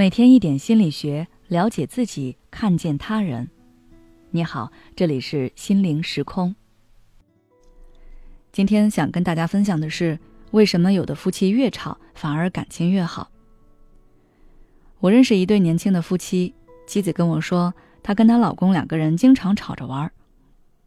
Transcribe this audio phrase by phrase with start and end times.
[0.00, 3.50] 每天一点心理学，了解自己，看见他人。
[4.30, 6.56] 你好，这里是心灵时空。
[8.50, 10.18] 今天想跟大家分享的是，
[10.52, 13.30] 为什么有的夫妻越吵反而感情越好？
[15.00, 16.54] 我认识一对年轻的夫妻，
[16.86, 20.10] 妻子跟我说，她跟她老公两个人经常吵着玩，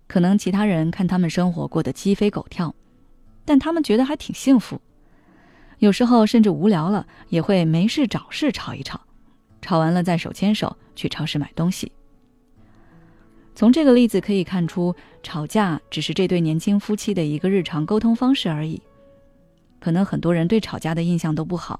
[0.08, 2.74] 可能其他人看他们生活过得鸡飞狗跳，
[3.46, 4.82] 但他们觉得还挺幸福。
[5.84, 9.02] 有时候甚至无聊了，也会没事找事吵一吵，
[9.62, 11.92] 吵完了再手牵手去超市买东西。
[13.54, 18.82] 从这个例子可以看出，吵架只是这对年轻夫妻的一个日常沟通方式而已。
[19.82, 21.78] 可能很多人对吵架的印象都不好，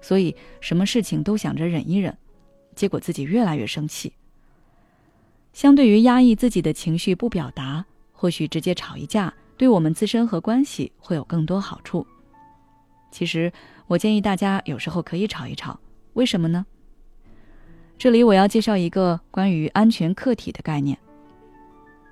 [0.00, 2.16] 所以什么事情都想着忍一忍，
[2.76, 4.12] 结果自己越来越生气。
[5.52, 12.06] 相对于压抑自己的情绪不表达，或许直接吵一架，对我们自身和关系会有更多好处。
[13.10, 13.52] 其实，
[13.86, 15.78] 我建议大家有时候可以吵一吵，
[16.14, 16.64] 为什么呢？
[17.98, 20.96] 这里我要介绍一个关于安全客体的概念。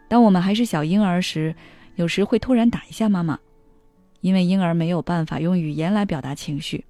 [0.08, 1.54] 当我们还是小婴儿时，
[1.94, 3.38] 有时会突然打一下妈妈，
[4.20, 6.84] 因为婴儿没有办法用语言来表达情绪，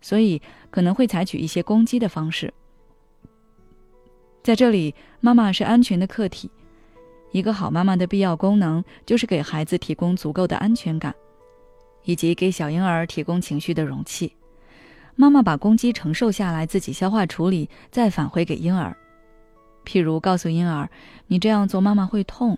[0.00, 0.40] 所以
[0.70, 2.52] 可能会采取一些攻击的方式。
[4.42, 6.50] 在这里，妈妈是安全的客体，
[7.32, 11.14] 一个好妈妈的必要功能就是给孩子提供足够的安全感。
[12.08, 14.32] 以及给小婴儿提供情绪的容器，
[15.14, 18.96] 妈妈把攻击承受下来，自己消化处理，再返回给婴儿。
[19.84, 20.88] 譬如告诉婴儿
[21.28, 22.56] ：“你这样做，妈妈会痛。”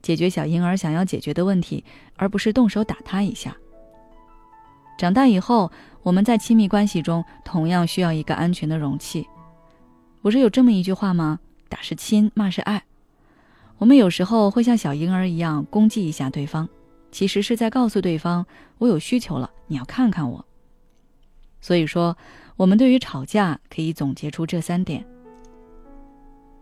[0.00, 1.84] 解决小婴儿想要解决的问题，
[2.16, 3.54] 而不是动手打他一下。
[4.96, 5.70] 长大以后，
[6.02, 9.28] 我们在亲密关系中同样需要一个安全的容器。
[10.22, 11.40] 不是有这么一句话吗？
[11.68, 12.82] 打是亲，骂是爱。
[13.76, 16.66] 我们有时候会像小婴儿一样攻击一下对方。
[17.10, 18.46] 其实是在告诉对方，
[18.78, 20.44] 我有需求了，你要看看我。
[21.60, 22.16] 所以说，
[22.56, 25.04] 我们对于吵架可以总结出这三点：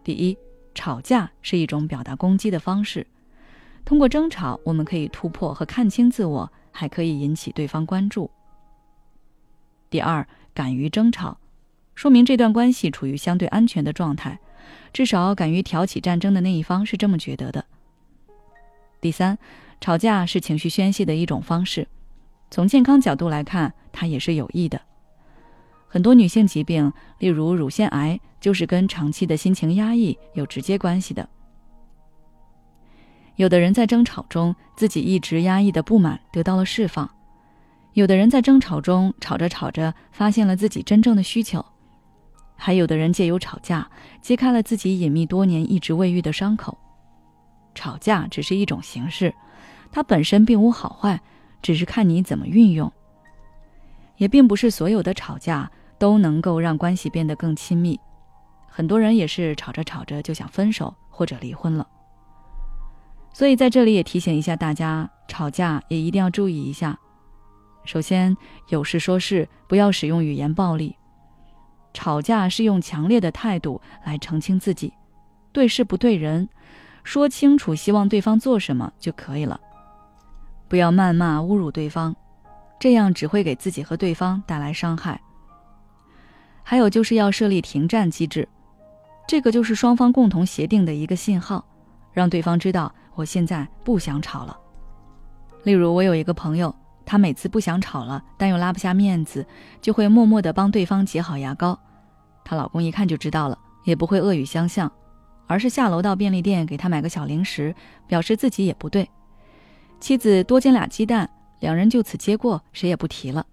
[0.02, 0.38] 第一，
[0.74, 3.06] 吵架是一种表达攻击的方式，
[3.84, 8.30] 通过争吵，我们可以突破和看清自我，还可以引起对方关注；
[9.90, 11.38] 第二，敢于争吵，
[11.94, 14.38] 说明这段关系处于相对安全的状态，
[14.92, 17.62] 至少敢于挑起战争的那一方是这么觉得的；
[19.00, 19.36] 第三。
[19.80, 21.86] 吵架是情绪宣泄的一种方式，
[22.50, 24.80] 从健康角度来看，它也是有益的。
[25.88, 31.28] 很多女性疾病，例如乳腺癌，就是跟长期的心情压抑有直接关系的。
[33.36, 37.06] 有的人在争吵中，自己一直压抑的不满得到了释放；
[37.92, 41.60] 有的人在争吵中吵着吵着，发现了自己真正的需求；
[42.56, 43.88] 还有的人借由吵架，
[44.20, 46.76] 揭开了自己隐秘多年、一直未愈的伤口。
[47.76, 49.32] 吵架只是一种形式。
[49.92, 51.20] 它本身并无好坏，
[51.62, 52.92] 只是看你怎么运用。
[54.16, 58.00] 也并不是所有的吵架都能够让关系变得更亲密，
[58.66, 61.86] 很多人也是吵着吵着就想分手或者离婚了。
[63.32, 66.98] 所以在这里也提醒一下大家，吵架也一定要注意一下。
[67.84, 68.36] 首先，
[68.68, 70.96] 有事说事，不要使用语言暴力。
[71.92, 74.92] 吵架是用强烈的态度来澄清自己，
[75.52, 76.48] 对事不对人，
[77.06, 79.60] 说清楚希望对方做什么就可以了。
[80.66, 82.12] 不要谩骂、侮辱对方，
[82.80, 85.20] 这样只会给自己和对方带来伤害。
[86.64, 88.48] 还有就是要设立停战机制，
[89.28, 91.64] 这个就是双方共同协定的一个信号，
[92.12, 94.58] 让对方知道我现在不想吵了。
[95.62, 96.74] 例如，我有一个朋友，
[97.04, 99.46] 她每次不想吵了，但又拉不下面子，
[99.80, 101.78] 就会默默地帮对方挤好牙膏。
[102.44, 104.90] 她老公一看就知道了，也不会恶语相向，
[105.46, 107.74] 而是下楼到便利店给他买个小零食，
[108.06, 109.08] 表示自己也不对。
[110.00, 111.28] 妻子多煎俩鸡蛋，
[111.60, 113.46] 两人就此接过，谁也不提了。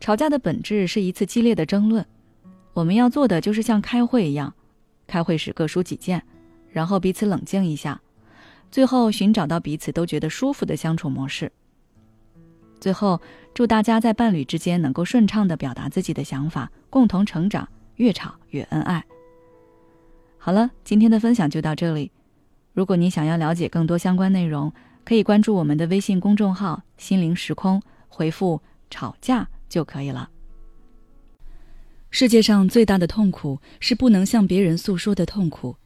[0.00, 2.04] 吵架的本质是一次激烈的争论，
[2.74, 4.52] 我们要做的就是像开会一样，
[5.06, 6.22] 开会时各抒己见，
[6.70, 8.00] 然后彼此冷静一下，
[8.70, 11.50] 最后寻找到彼此都觉得舒服的相处模式。
[12.80, 13.20] 最后，
[13.54, 19.04] 祝大家在伴侣之间能够顺畅的表达自己的想法，共同成长，越吵越恩爱。
[20.44, 22.10] 好了，今天的分享就到这里。
[22.72, 24.72] 如果你想要了解更多相关内容，
[25.04, 27.80] 可以关注我们的微信公众号“心灵时空”，
[28.10, 28.60] 回复
[28.90, 30.28] “吵架”就可以了。
[32.10, 35.76] 世界上最大的痛苦是不能向别人诉说的痛苦。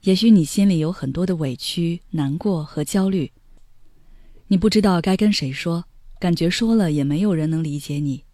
[0.00, 3.30] 也许你心里有很多的委屈、难过和焦虑，
[4.48, 5.84] 你不知道该跟谁说，
[6.18, 8.24] 感觉说了也没有人能理解你。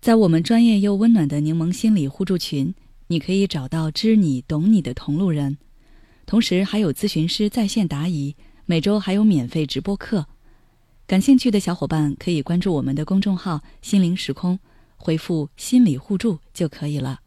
[0.00, 2.74] 在我们专业又温暖的柠檬心理互助群，
[3.08, 5.58] 你可以找到知你懂你的同路人。
[6.26, 10.26] 同时还有咨询师在线答疑，每周还有免费直播课。
[11.06, 14.58] 感兴趣的小伙伴可以关注我们的公众号“心灵时空”，
[14.96, 17.20] 回复“心理互助”就可以了。